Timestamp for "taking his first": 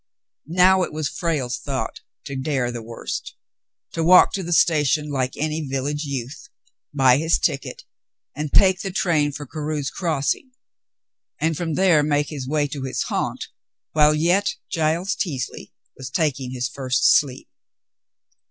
16.09-17.03